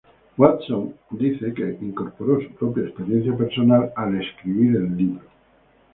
[0.35, 5.25] Watson dice que incorporó su propia experiencia personal en escribir el libro.